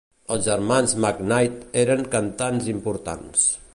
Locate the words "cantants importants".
2.17-3.45